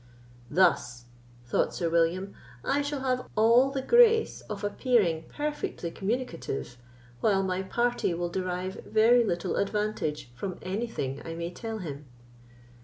[0.49, 1.05] "Thus,"
[1.45, 6.77] thought Sir William, "I shall have all the grace of appearing perfectly communicative,
[7.19, 12.05] while my party will derive very little advantage from anything I may tell him."